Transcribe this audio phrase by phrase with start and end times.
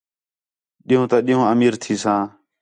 [0.85, 2.21] ݙِین٘ہوں تا ݙِین٘ہوں امیر تھیساں